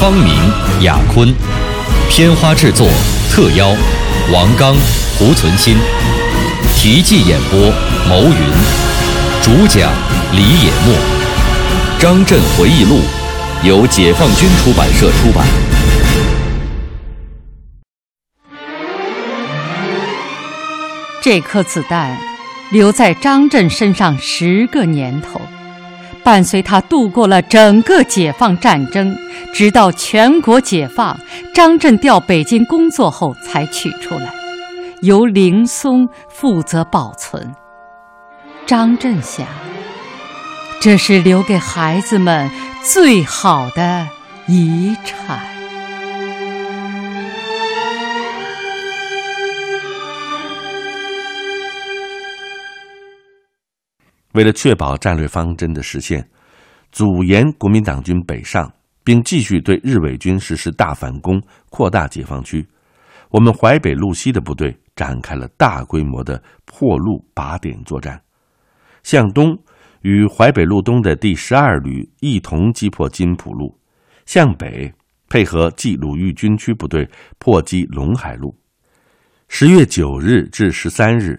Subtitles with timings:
[0.00, 0.34] 方明、
[0.80, 1.30] 雅坤，
[2.08, 2.88] 片花制作
[3.30, 3.68] 特邀
[4.32, 4.74] 王刚、
[5.18, 5.76] 胡存新，
[6.74, 7.70] 题记演播
[8.08, 8.34] 牟云，
[9.42, 9.92] 主讲
[10.32, 10.94] 李野墨，
[12.00, 13.00] 《张震回忆录》
[13.68, 15.46] 由解放军出版社出版。
[21.20, 22.16] 这颗子弹
[22.70, 25.38] 留在张震身上十个年头，
[26.22, 29.16] 伴随他度过了整个解放战争，
[29.52, 31.18] 直到全国解放，
[31.54, 34.32] 张震调北京工作后才取出来，
[35.02, 37.54] 由林松负责保存。
[38.66, 39.46] 张震想，
[40.80, 42.50] 这是留给孩子们
[42.84, 44.06] 最好的
[44.46, 45.59] 遗产。
[54.32, 56.24] 为了确保战略方针的实现，
[56.92, 58.72] 阻延国民党军北上，
[59.02, 62.64] 并继续对日伪军实施大反攻、扩大解放区，
[63.30, 68.20] 我们淮北路西的部队展开了大规模的破路靶点作战。
[69.02, 69.58] 向东，
[70.02, 73.76] 与淮北路东的第十二旅一同击破金浦路；
[74.26, 74.92] 向北，
[75.28, 78.54] 配合冀鲁豫军区部队破击陇海路。
[79.48, 81.36] 十月九日至十三日。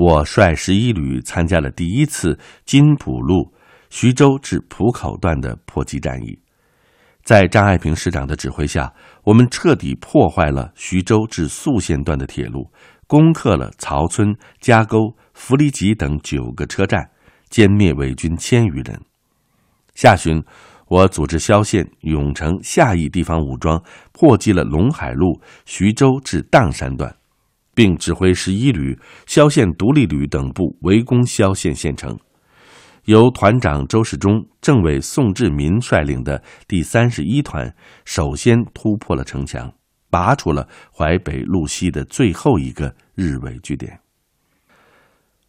[0.00, 3.52] 我率十一旅参加了第一次金浦路
[3.90, 6.38] 徐州至浦口段的破击战役，
[7.22, 8.90] 在张爱萍师长的指挥下，
[9.24, 12.72] 我们彻底破坏了徐州至宿县段的铁路，
[13.06, 17.10] 攻克了曹村、加沟、福利集等九个车站，
[17.50, 18.98] 歼灭伪军千余人。
[19.94, 20.42] 下旬，
[20.88, 23.78] 我组织萧县、永城、下邑地方武装
[24.12, 27.14] 破击了陇海路徐州至砀山段。
[27.80, 32.14] 并指挥十一旅、萧县独立旅等部围攻萧县县城，
[33.06, 37.74] 由团长周世忠、政委宋志民率领的第三十一团
[38.04, 39.72] 首先突破了城墙，
[40.10, 43.98] 拔出了淮北路西的最后一个日伪据点。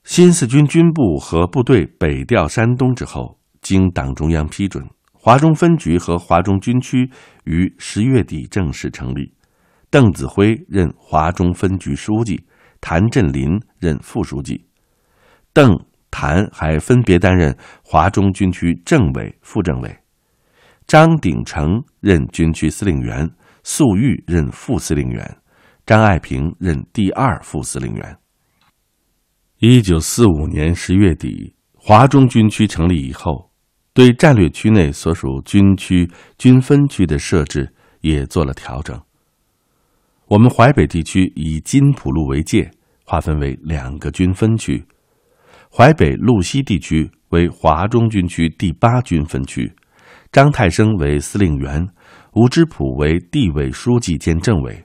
[0.06, 7.12] 新四军军部和部队北调山东之后，经党中央批准，华中分局和华中军区
[7.44, 9.34] 于十月底正式成立。
[9.92, 12.46] 邓子恢任华中分局书记，
[12.80, 14.66] 谭震林任副书记，
[15.52, 15.78] 邓、
[16.10, 19.98] 谭还分别担任华中军区政委、副政委。
[20.88, 23.30] 张鼎丞任军区司令员，
[23.64, 25.38] 粟裕任副司令员，
[25.86, 28.18] 张爱萍任第二副司令员。
[29.60, 33.52] 一九四五年十月底，华中军区成立以后，
[33.94, 38.98] 对战略区内所属军区、军分区的设置也做了调整。
[40.32, 42.72] 我们淮北地区以金浦路为界，
[43.04, 44.82] 划分为两个军分区。
[45.70, 49.70] 淮北路西地区为华中军区第八军分区，
[50.32, 51.86] 张太生为司令员，
[52.32, 54.82] 吴之甫为地委书记兼政委。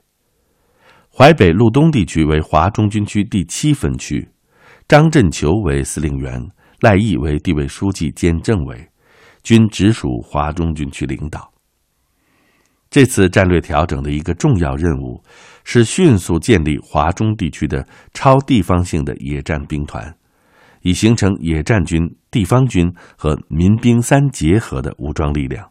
[1.17, 4.29] 淮北路东地区为华中军区第七分区，
[4.89, 6.45] 张振球为司令员，
[6.81, 8.85] 赖毅为地委书记兼政委，
[9.45, 11.53] 均直属华中军区领导。
[12.97, 15.23] 这次战略调整的一个重要任务，
[15.65, 20.17] 是迅速建立华中地区的超地方性的野战兵团，
[20.81, 25.69] 以形成野战军、地方军和民兵三结合的武装力量。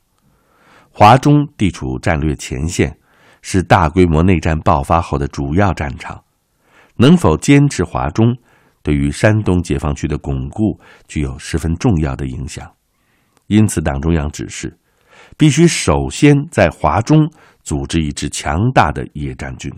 [0.92, 2.96] 华中地处战略前线，
[3.42, 6.24] 是大规模内战爆发后的主要战场。
[6.96, 8.38] 能否坚持华中，
[8.84, 12.72] 对于山东解放区的巩固具有十分重要的影响。
[13.48, 14.78] 因此，党中央指示。
[15.38, 17.30] 必须首先在华中
[17.64, 19.72] 组织一支强大的野战军。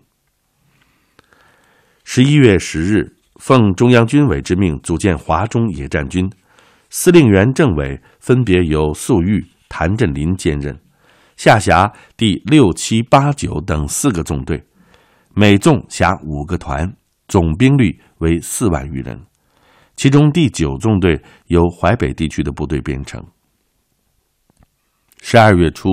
[2.03, 6.29] 十一月十日，奉中央军委之命组建华中野战军，
[6.89, 10.79] 司令员、政委分别由粟裕、谭震林兼任，
[11.35, 14.63] 下辖第六、七、八、九等四个纵队，
[15.33, 16.95] 每纵辖五个团，
[17.27, 19.19] 总兵力为四万余人。
[19.95, 23.23] 其中第九纵队由淮北地区的部队编成。
[25.21, 25.89] 十二月初，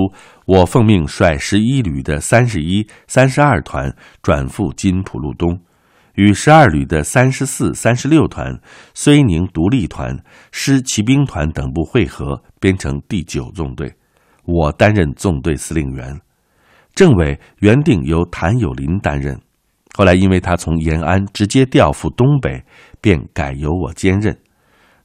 [0.47, 5.61] 我奉命率十一旅的三十一、三十二团转赴金浦路东，
[6.15, 8.61] 与十二旅的三十四、三十六团、
[8.94, 10.17] 睢宁独立团、
[10.53, 13.94] 师骑兵团等部会合，编成第九纵队。
[14.44, 16.20] 我担任纵队司令员。
[16.94, 19.41] 政委原定由谭友林担任，
[19.94, 22.62] 后来因为他从延安直接调赴东北，
[23.00, 24.38] 便改由我兼任。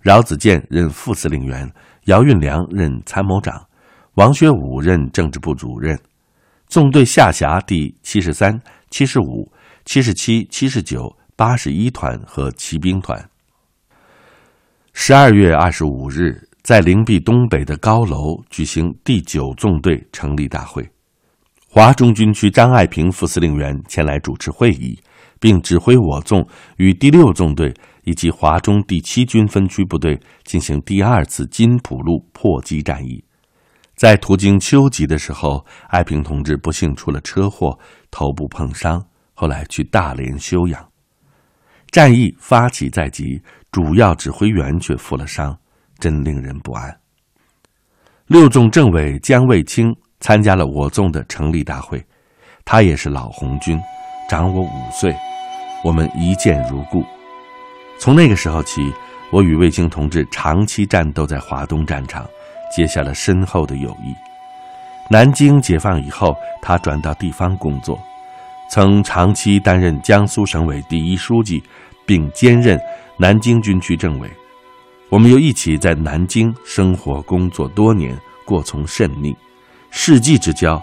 [0.01, 1.71] 饶子健任副司令员，
[2.05, 3.65] 姚运良任参谋长，
[4.15, 5.99] 王学武任政治部主任。
[6.67, 9.51] 纵队下辖第七十三、七十五、
[9.85, 13.29] 七十七、七十九、八十一团和骑兵团。
[14.93, 20.87] 十二月二十五日，在灵璧东北的高楼举行第九纵队成立大会，
[21.67, 24.99] 华中军区张爱萍副司令员前来主持会议，
[25.39, 26.47] 并指挥我纵
[26.77, 27.73] 与第六纵队。
[28.05, 33.23] 以及华中第七军分区部队进行第二次金浦路破击战役，
[33.99, 37.77] 在途经秋吉的时候，爱萍同志不幸出了车祸，
[38.09, 40.89] 头部碰伤，后来去大连休养。
[41.91, 43.41] 战役发起在即，
[43.73, 45.53] 主要指挥员却负了伤，
[45.97, 46.97] 真令人不安。
[48.27, 52.01] 六纵政委姜卫清参加了我纵的成立大会，
[52.63, 53.77] 他也是老红军，
[54.29, 55.13] 长我五岁，
[55.83, 57.03] 我们一见如故。
[57.97, 58.93] 从那个时候起，
[59.29, 62.25] 我与卫青同志长期战斗在华东战场，
[62.69, 64.15] 结下了深厚的友谊。
[65.09, 67.99] 南京解放以后，他转到地方工作，
[68.69, 71.63] 曾长期担任江苏省委第一书记，
[72.05, 72.79] 并兼任
[73.17, 74.29] 南京军区政委。
[75.09, 79.35] 我们又一起在南京生活工作多年，过从甚密，
[79.89, 80.79] 世纪之交。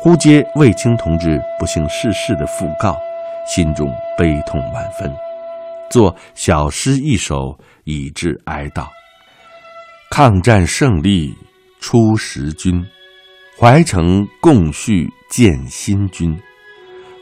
[0.00, 2.96] 忽接卫青同志不幸逝世的讣告，
[3.46, 5.12] 心中悲痛万分。
[5.90, 8.86] 作小诗一首以致哀悼。
[10.10, 11.36] 抗战胜利
[11.80, 12.84] 出十军，
[13.56, 16.36] 淮城共叙建新军。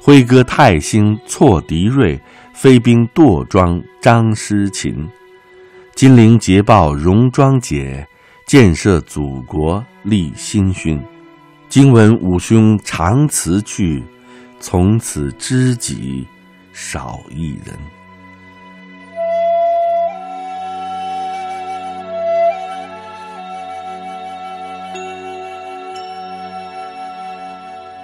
[0.01, 2.19] 挥戈泰兴挫敌锐，
[2.55, 4.95] 飞兵垛庄张师勤。
[5.95, 8.07] 金陵捷报戎装解，
[8.47, 11.03] 建设祖国立新勋。
[11.69, 14.03] 今闻五兄长辞去，
[14.61, 16.27] 从此知己
[16.73, 17.77] 少一人。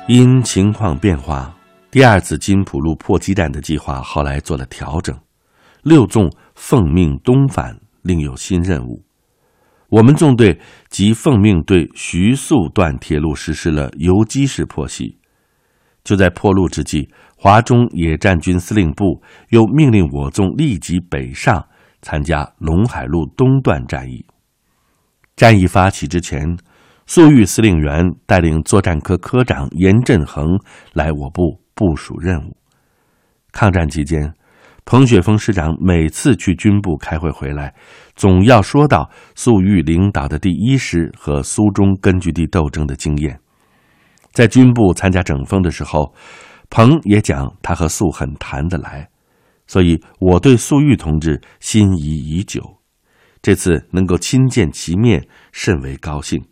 [0.09, 1.57] 因情况变化，
[1.89, 5.17] 第二次金浦路破击战的计划后来做了调整。
[5.83, 9.05] 六纵奉命东返，另有新任务。
[9.89, 15.19] 我们纵队即奉命对徐宿段铁路实施了游击式破袭。
[16.03, 21.65] 就在破路之际，华中野战军司令部又命令我纵立即北上
[22.01, 24.27] 参加陇海路东段战役。
[25.37, 26.59] 战役发起之前。
[27.15, 30.59] 粟裕司令员带领作战科科长严振衡
[30.95, 32.57] 来我部部署任务。
[33.53, 34.33] 抗战期间，
[34.87, 37.75] 彭雪枫师长每次去军部开会回来，
[38.17, 43.39] 总要说到粟裕领导的第一师和苏中根据地斗争的经验。
[44.33, 46.15] 在军部参加整风的时候，
[46.71, 49.07] 彭也讲他和粟很谈得来，
[49.67, 52.79] 所以我对粟裕同志心仪已久。
[53.43, 56.43] 这次能够亲见其面，甚为高兴。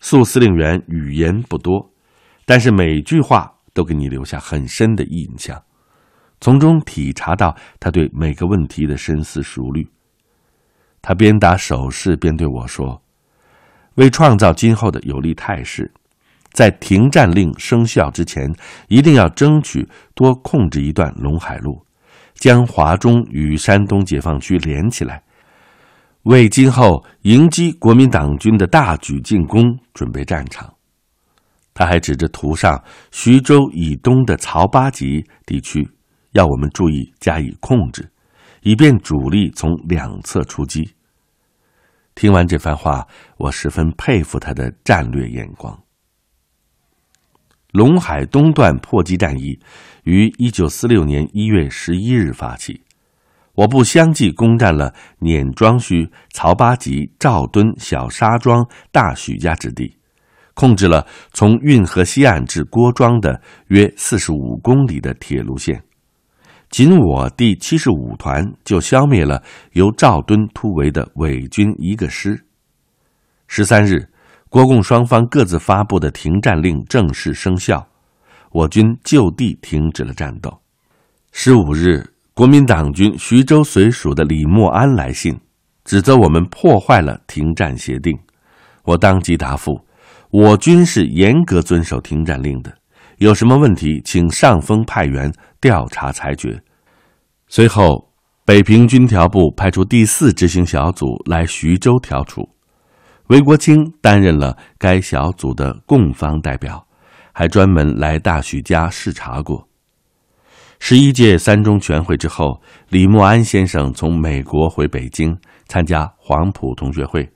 [0.00, 1.92] 粟司令员语言不多，
[2.46, 5.62] 但是每句话都给你留下很深的印象，
[6.40, 9.86] 从中体察到他对每个问题的深思熟虑。
[11.02, 13.02] 他边打手势边对我说
[13.96, 15.92] ：“为创造今后的有利态势，
[16.52, 18.50] 在停战令生效之前，
[18.88, 21.86] 一定要争取多控制一段陇海路，
[22.34, 25.22] 将华中与山东解放区连起来。”
[26.24, 30.74] 为今后迎击国民党军的大举进攻准备战场，
[31.72, 35.88] 他还指着图上徐州以东的曹八集地区，
[36.32, 38.06] 要我们注意加以控制，
[38.62, 40.94] 以便主力从两侧出击。
[42.14, 43.06] 听完这番话，
[43.38, 45.82] 我十分佩服他的战略眼光。
[47.72, 49.58] 陇海东段破击战役
[50.04, 52.82] 于一九四六年一月十一日发起。
[53.54, 59.96] 我部相继攻占了碾庄圩、曹八集、赵墩、小沙庄、大许家之地，
[60.54, 65.82] 控制了从运河西岸至郭庄的约四十五公里的铁路线。
[66.70, 69.42] 仅我第七十五团就消灭了
[69.72, 72.40] 由赵墩突围的伪军一个师。
[73.48, 74.08] 十三日，
[74.48, 77.84] 国共双方各自发布的停战令正式生效，
[78.52, 80.56] 我军就地停止了战斗。
[81.32, 82.08] 十五日。
[82.32, 85.38] 国民党军徐州绥署的李默安来信，
[85.84, 88.18] 指责我们破坏了停战协定。
[88.84, 89.78] 我当即答复：
[90.30, 92.72] 我军是严格遵守停战令的，
[93.18, 96.58] 有什么问题，请上峰派员调查裁决。
[97.48, 98.10] 随后，
[98.46, 102.48] 北平军调部派出第四执行小组来徐州调处，
[103.26, 106.86] 韦国清担任了该小组的共方代表，
[107.32, 109.68] 还专门来大许家视察过。
[110.82, 117.30] 十一届三中全会之后，李默安先生从美国回北京参加黄埔同学会，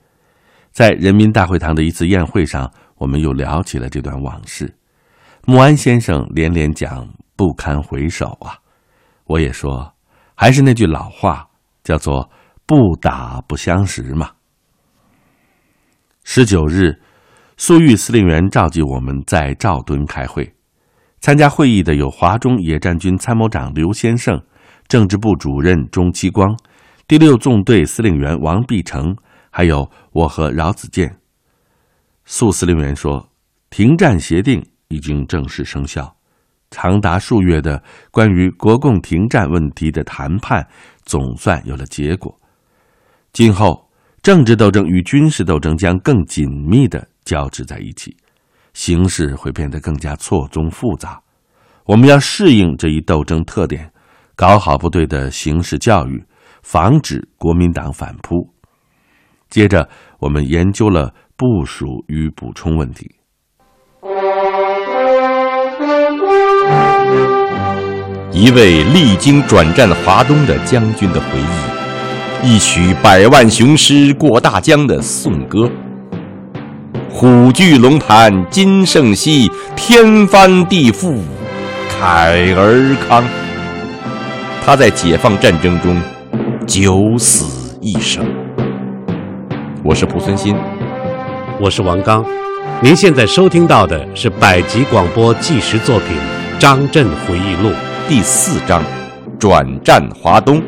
[0.73, 4.75] 在人民大会堂的一次宴会上，我们又聊起了这段往事。
[5.47, 8.57] 默安先生连连讲不堪回首啊，
[9.27, 9.93] 我也说，
[10.35, 11.47] 还是那句老话，
[11.85, 12.29] 叫做
[12.67, 14.31] 不打不相识嘛。
[16.25, 16.99] 十九日，
[17.59, 20.51] 粟裕司令员召集我们在赵墩开会。
[21.25, 24.39] 参加会议的有华中野战军参谋长刘先胜、
[24.89, 26.55] 政治部主任钟其光、
[27.09, 29.17] 第六纵队司令员王必成，
[29.49, 31.17] 还有我和饶子健。
[32.27, 33.27] 粟司令员说，
[33.71, 36.15] 停战协定已经正式生效，
[36.71, 40.69] 长达数月的关于国共停战问题的谈判
[41.07, 42.39] 总算有了结果。
[43.33, 43.89] 今后
[44.23, 48.15] 政治斗争与军事斗争将更紧密的交织在一起。
[48.75, 51.21] 形势会变得更加错综复杂，
[51.87, 53.91] 我们要适应这一斗争特点，
[54.37, 56.23] 搞好部队的形势教育，
[56.63, 58.51] 防止国民党反扑。
[59.49, 59.89] 接着，
[60.19, 63.09] 我们研究了部署与补充问题。
[68.33, 71.27] 一位历经转战华东的将军的回
[72.43, 75.71] 忆，一曲百万雄师过大江的颂歌。
[77.17, 81.21] 虎踞龙盘今胜昔，天翻地覆
[81.89, 83.23] 慨而慷。
[84.67, 85.97] 他在解放战争中
[86.67, 88.27] 九死一生。
[89.85, 90.57] 我是蒲存昕，
[91.61, 92.27] 我是王刚。
[92.83, 96.17] 您现在收听到的是百集广播纪实作品
[96.59, 97.71] 《张震回忆录》
[98.09, 98.83] 第四章
[99.39, 100.61] 《转战华东》，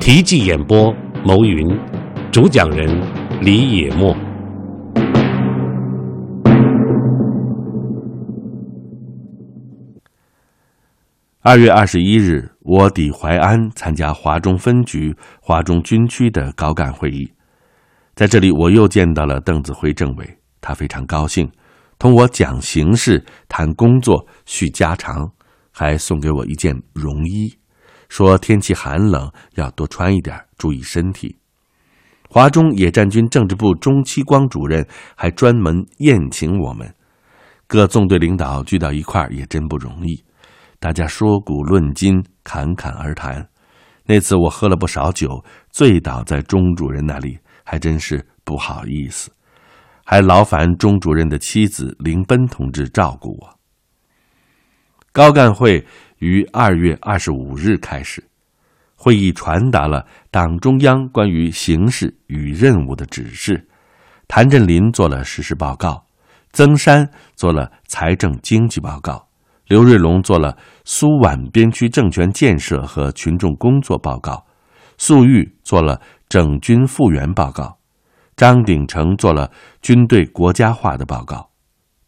[0.00, 1.78] 题记演播牟云，
[2.32, 2.88] 主讲人
[3.42, 4.16] 李野墨。
[11.40, 17.32] 二月二十一日，我抵淮安参加华中分局、华中军区的高干会议，
[18.16, 21.48] 在这里我又见到了邓子恢政委，他非常高兴，
[21.96, 25.30] 同我讲形势、谈工作、叙家常，
[25.70, 27.56] 还送给我一件绒衣，
[28.08, 31.36] 说天气寒冷要多穿一点，注意身体。
[32.28, 36.92] 华中野战军政治部钟期光主任还专门宴请我们，
[37.68, 40.24] 各纵队领导聚到一块儿也真不容易。
[40.80, 43.48] 大家说古论今，侃侃而谈。
[44.06, 49.30] 那次我喝了不少酒，醉倒在钟主任那里，还真是不好意思。
[50.04, 53.58] 还劳烦钟主任的妻子林奔同志照顾我。
[55.12, 55.84] 高干会
[56.18, 58.24] 于二月二十五日开始，
[58.94, 63.68] 会议传达了党中央关于形势与任务的指示。
[64.28, 66.06] 谭震林做了实施报告，
[66.52, 69.27] 曾山做了财政经济报告。
[69.68, 74.46] 刘瑞龙做了苏皖边区政权建设和群众工作报告，
[74.96, 77.78] 粟裕做了整军复员报告，
[78.34, 79.50] 张鼎丞做了
[79.82, 81.50] 军队国家化的报告。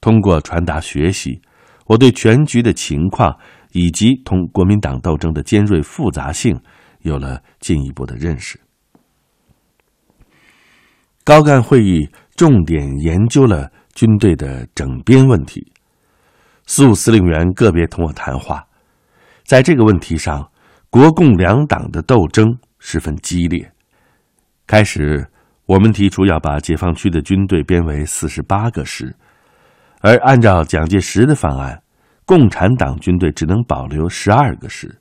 [0.00, 1.42] 通过传达学习，
[1.86, 3.38] 我对全局的情况
[3.72, 6.58] 以及同国民党斗争的尖锐复杂性
[7.00, 8.58] 有了进一步的认识。
[11.22, 15.69] 高干会议重点研究了军队的整编问题。
[16.72, 18.64] 苏司令员个别同我谈话，
[19.42, 20.52] 在这个问题上，
[20.88, 22.46] 国共两党的斗争
[22.78, 23.72] 十分激烈。
[24.68, 25.28] 开始，
[25.66, 29.12] 我们提出要把解放区的军队编为四十八个师，
[30.00, 31.82] 而按照蒋介石的方案，
[32.24, 34.96] 共产党军队只能保留十二个师。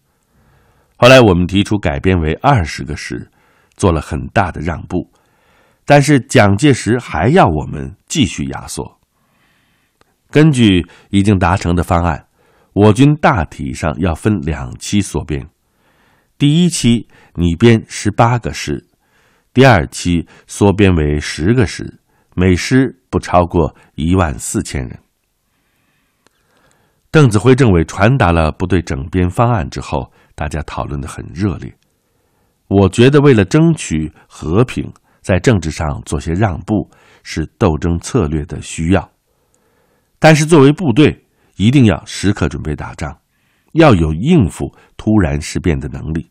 [0.97, 3.29] 后来，我们提出改编为二十个师，
[3.75, 5.07] 做了很大的让步，
[5.85, 8.98] 但是蒋介石还要我们继续压缩。
[10.31, 12.27] 根据已经达成的方案，
[12.73, 15.47] 我军大体上要分两期缩编。
[16.37, 18.87] 第一期拟编十八个师，
[19.53, 21.99] 第二期缩编为十个师，
[22.35, 24.99] 每师不超过一万四千人。
[27.11, 31.73] 邓子恢政委传达了部队整编方案之后，大家讨论的很热烈。
[32.67, 36.87] 我觉得，为了争取和平，在政治上做些让步，
[37.23, 39.11] 是斗争策略的需要。
[40.19, 43.17] 但是，作为部队，一定要时刻准备打仗，
[43.73, 46.29] 要有应付突然事变的能力。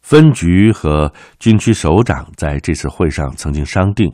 [0.00, 4.10] 分局和军区首长在这次会上曾经商定，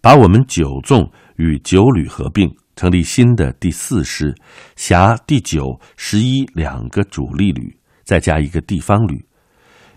[0.00, 4.34] 把我们九纵与九旅合并，成立新的第四师，
[4.76, 9.22] 辖第九、十一两个主力旅，再加一个地方旅。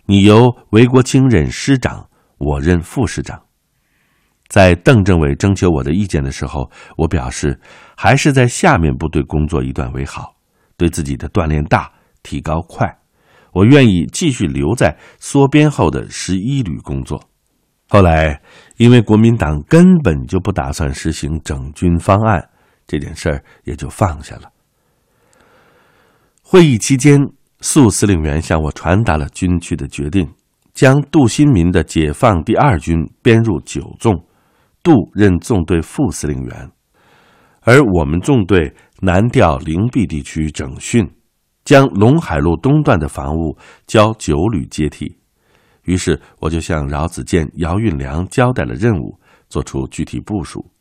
[0.06, 3.42] 你由韦国清任师长，我任副师长。
[4.48, 7.60] 在邓政委征求我的意见的时候，我表示
[7.96, 10.36] 还是在下面部队工作一段为好，
[10.78, 11.92] 对自己的锻炼大，
[12.24, 12.98] 提高快。
[13.54, 17.22] 我愿意继续留在缩编后的十一旅工作。
[17.90, 18.42] 后来，
[18.76, 22.50] 因为国民党根本就不打算实行整军方案，
[22.86, 24.52] 这件事儿也就放下了。
[26.44, 27.20] 会议期间，
[27.62, 30.30] 粟司令员向我传达了军区的决定，
[30.74, 34.24] 将杜新民的解放第二军编入九纵，
[34.88, 36.72] 杜任纵队副司令员，
[37.64, 41.06] 而我们纵队南调灵璧地区整训。
[41.66, 45.18] 将陇海路东段的防务交九旅接替，
[45.84, 50.72] 于是我就向饶子健、姚运良交代了任务，做出具体部署。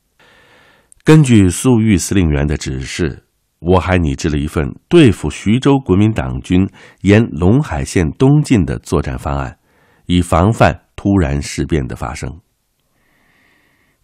[1.02, 3.25] 根据粟裕司令员的指示，
[3.58, 6.64] 我还拟制了一份对付徐州国民党军
[7.00, 9.58] 沿陇海线东进的作战方案，
[10.06, 12.32] 以防范突然事变的发生。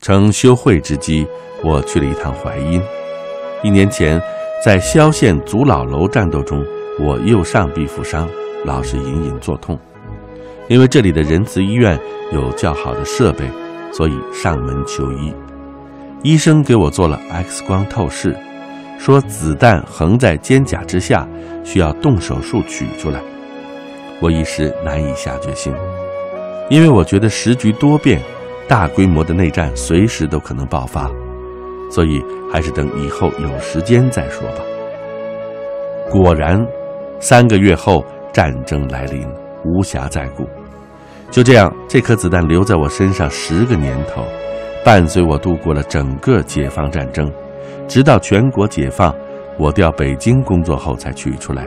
[0.02, 1.24] 乘休会之机，
[1.62, 2.82] 我去了一趟淮阴。
[3.62, 4.20] 一年前。
[4.64, 6.64] 在萧县祖老楼战斗中，
[7.00, 8.30] 我右上臂负伤，
[8.64, 9.76] 老是隐隐作痛。
[10.68, 11.98] 因为这里的仁慈医院
[12.30, 13.44] 有较好的设备，
[13.92, 15.34] 所以上门求医。
[16.22, 18.36] 医生给我做了 X 光透视，
[19.00, 21.26] 说子弹横在肩胛之下，
[21.64, 23.20] 需要动手术取出来。
[24.20, 25.74] 我一时难以下决心，
[26.70, 28.22] 因为我觉得时局多变，
[28.72, 31.10] 大规模的内战随时都可能爆发。
[31.90, 34.62] 所以还是等以后有时间再说吧。
[36.10, 36.66] 果然，
[37.20, 38.02] 三个月后
[38.32, 39.28] 战争来临，
[39.62, 40.48] 无暇再顾。
[41.30, 44.24] 就这样，这颗子弹留在我身上十个年头，
[44.82, 47.30] 伴随我度过了整个解放战争，
[47.86, 49.14] 直到全国解放，
[49.58, 51.66] 我调北京工作后才取出来，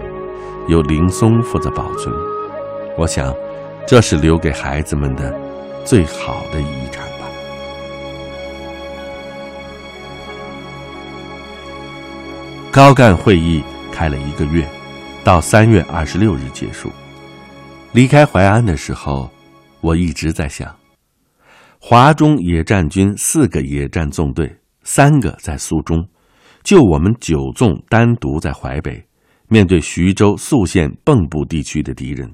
[0.67, 2.11] 由林松负责保存。
[2.97, 3.31] 我想，
[3.85, 5.31] 这是留给孩子们的
[5.83, 6.65] 最好的遗。
[12.75, 14.67] 高干会议开了一个月，
[15.23, 16.91] 到三月二十六日结束。
[17.93, 19.31] 离开淮安的时候，
[19.79, 20.75] 我一直在想：
[21.79, 26.05] 华中野战军四个野战纵队，三个在苏中，
[26.63, 29.01] 就我们九纵单独在淮北，
[29.47, 32.29] 面对徐州宿县蚌埠地区的敌人，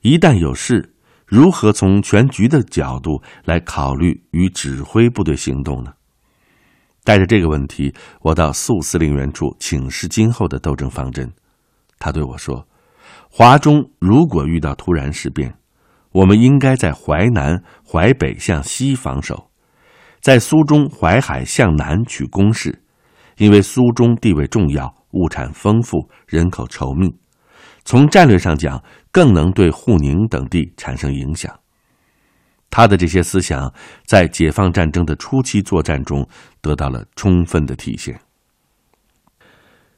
[0.00, 0.94] 一旦有事，
[1.26, 5.92] 如何从全局的角度来考虑与指挥部队行动呢？
[7.08, 11.32] 带着这个问题，我到粟司令员处请示今后的斗争方针。
[11.98, 12.68] 他对我说
[13.32, 15.54] ：“华中如果遇到突然事变，
[16.12, 19.48] 我们应该在淮南、淮北向西防守，
[20.20, 22.82] 在苏中、淮海向南取攻势，
[23.38, 27.08] 因为苏中地位重要，物产丰富，人口稠密，
[27.86, 31.58] 从战略上讲，更能对沪宁等地产生影响。”
[32.70, 33.72] 他的这些思想
[34.04, 36.28] 在解放战争的初期作战中
[36.60, 38.18] 得到了充分的体现。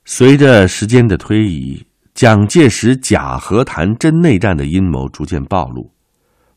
[0.05, 5.93] 随着时间的推移，蒋介石假和谈真内战的阴谋逐渐暴露，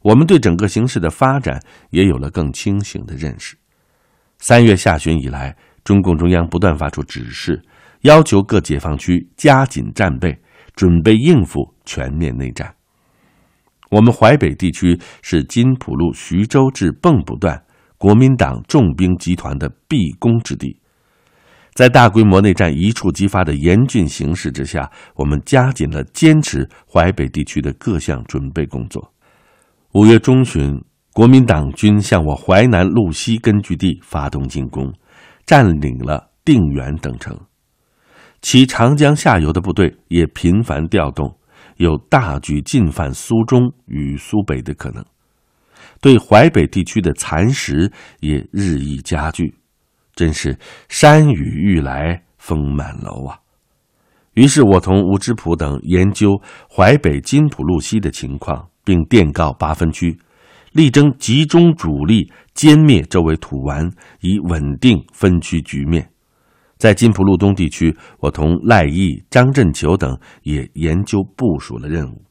[0.01, 3.55] 我们对整个形势的发展也有了更清醒的认识。
[4.39, 7.61] 三月下旬以来，中共中央不断发出指示，
[8.01, 10.37] 要求各解放区加紧战备，
[10.75, 12.73] 准备应付全面内战。
[13.93, 17.63] 我们淮北地区是金浦路徐州至蚌埠段
[17.99, 20.79] 国民党重兵集团的必攻之地，
[21.75, 29.13] 在大规模内战一触即发的严峻形势之下，我们加紧了坚持淮北地区的各项准备工作。
[29.91, 34.91] 五月中旬，国民党军向我淮南路西根据地发动进攻，
[35.45, 37.39] 占领了定远等城，
[38.41, 41.37] 其长江下游的部队也频繁调动。
[41.77, 45.03] 有大举进犯苏中与苏北的可能，
[46.01, 49.55] 对淮北地区的蚕食也日益加剧，
[50.15, 50.57] 真是
[50.89, 53.39] 山雨欲来风满楼啊！
[54.33, 60.19] 于是我同吴芝普等研究淮北金浦路西的情况，并电告八分区，
[60.71, 66.09] 力争集中主力歼灭周围土顽，以稳定分区局面。
[66.83, 72.21] 在金浦路东地区，我同赖毅、张振球等也研究部署了任务。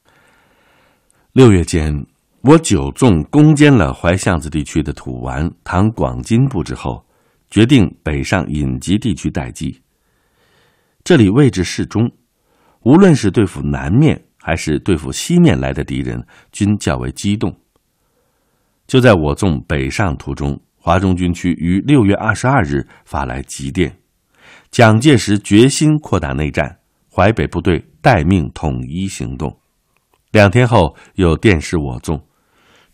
[1.32, 1.90] 六月间，
[2.42, 7.02] 我九纵攻坚了淮巷子地区的土顽、唐广金部之后，
[7.48, 9.80] 决定北上隐集地区待机。
[11.02, 12.12] 这里位置适中，
[12.82, 17.58] 无论是对付南面还是对付西面来的敌人，均较为机动。
[18.86, 23.96] 就在我纵北上途中，华中军区于六月二十二日发来急电。
[24.72, 26.78] 蒋介石决心扩大内战，
[27.14, 29.54] 淮北部队待命统一行动。
[30.30, 32.26] 两天后，又电示我纵，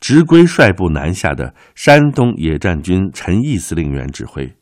[0.01, 4.53] 直归率部南下的山东野战军陈毅司令员指挥。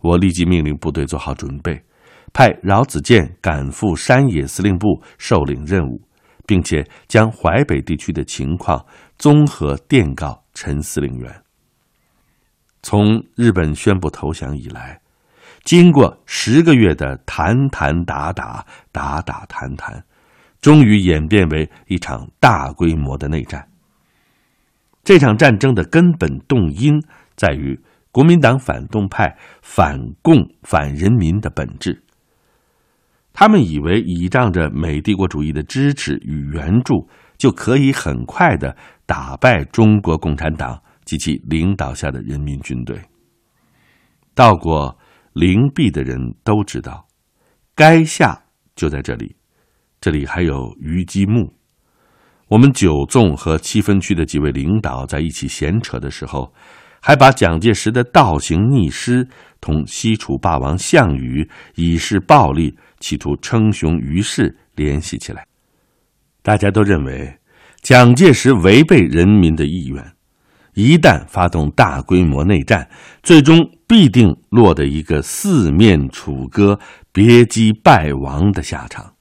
[0.00, 1.82] 我立即命令部队做好准备，
[2.32, 6.00] 派饶子健赶赴山野司令部受领任务，
[6.46, 8.82] 并且将淮北地区的情况
[9.18, 11.42] 综合电告陈司令员。
[12.82, 14.98] 从日本宣布投降以来，
[15.68, 20.02] 经过十个月的谈谈打打打打谈谈，
[20.62, 23.68] 终于演变为一场大规模的内战。
[25.04, 26.98] 这场战争的根本动因
[27.36, 27.78] 在于。
[28.10, 32.02] 国民党反动派反共反人民的本质，
[33.34, 42.98] 他们以为倚仗着美帝国主义的支持与援助，就可以很快的打败中国共产党及其领导下的人民军队。
[44.34, 44.97] 到过
[45.38, 47.06] 灵璧的人都知道，
[47.76, 48.42] 垓下
[48.74, 49.36] 就在这里，
[50.00, 51.54] 这里还有虞姬墓。
[52.48, 56.52] 我们九纵和七分区的几位领导在一起闲扯的时候。
[57.00, 59.24] 还把蒋介石的倒行逆施
[59.60, 65.46] 同西楚霸王项羽以示暴力，企图称雄于世联系起来。
[66.42, 67.38] 大家都认为
[67.82, 70.12] 蒋介石违背人民的意愿，
[70.78, 72.88] 一旦发动大规模内战，
[73.24, 76.78] 最终必定落得一个四面楚歌、
[77.10, 79.14] 别姬败亡的下场。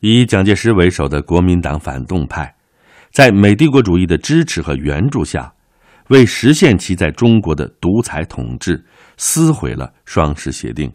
[0.00, 2.54] 以蒋介石为首的国民党反动派，
[3.10, 5.52] 在美帝国主义的支持和援助下。
[6.08, 8.82] 为实现其在中国的独裁统治，
[9.18, 10.90] 撕毁了双十协定，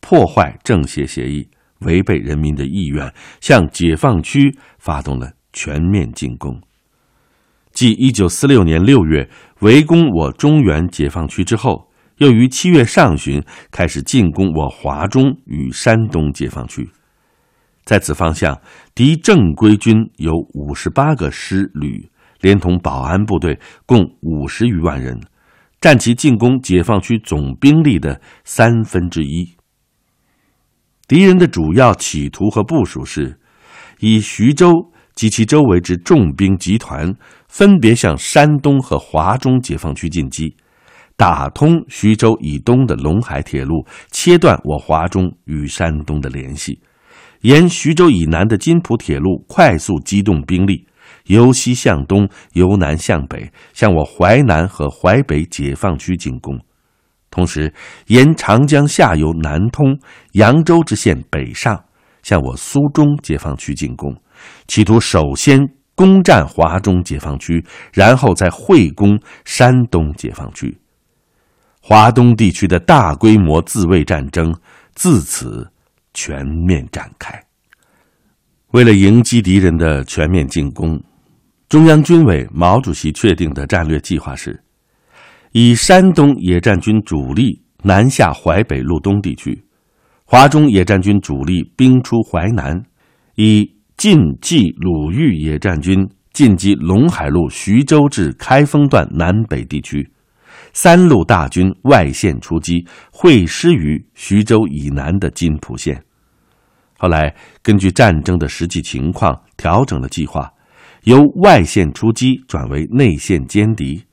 [0.00, 6.60] 破坏政协协议，违背人民的意愿，向解放区发动了全面进攻。
[7.72, 9.28] 继一九四六年六月
[9.60, 16.88] 围攻我中原解放区之后，又于七月上旬开始进攻我华中与山东解放区。
[17.84, 18.60] 在此方向，
[18.94, 22.10] 敌正规军有五十八个师旅。
[22.40, 25.20] 连同保安部队共五十余万人，
[25.80, 29.56] 占其进攻解放区总兵力的三分之一。
[31.08, 33.40] 敌人的主要企图和部署是，
[33.98, 34.70] 以徐州
[35.16, 37.12] 及其周围之重兵集团，
[37.48, 40.54] 分别向山东和华中解放区进击，
[41.16, 46.78] 打通徐州以东的陇海铁路，切断我华中与山东的联系；
[47.40, 50.86] 沿徐州以南的津浦铁路，快速机动兵力。
[51.24, 56.56] 由西向东，由南向北，向我淮南和淮北解放区进攻；
[57.30, 57.72] 同时，
[58.06, 59.98] 沿长江下游南通
[60.32, 61.84] 扬州之线北上，
[62.22, 64.14] 向我苏中解放区进攻，
[64.66, 65.60] 企图首先
[65.98, 70.78] 攻占华中解放区，然后再会攻山东解放区。
[71.82, 74.54] 华东地区的大规模自卫战争
[74.94, 75.68] 自此
[76.14, 77.42] 全面展开。
[78.68, 81.02] 为了迎击敌人的全面进攻。
[81.68, 84.62] 中央军委毛主席确定的战略计划是：
[85.52, 89.62] 以山东野战军主力南下淮北路东地区，
[90.24, 92.80] 华中野战军主力兵出淮南，
[93.34, 100.08] 以晋冀鲁豫野战军进击陇海路徐州至开封段南北地区，
[100.72, 106.00] 三路大军外线出击，会师于徐州以南的津浦线。
[106.96, 110.48] 后来根据战争的实际情况调整了计划。
[111.02, 114.04] 由外线出击转为内线歼敌，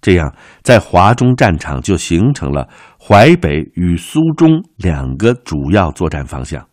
[0.00, 6.64] 这样在华中战场就形成了淮北与苏中两个主要作战方向。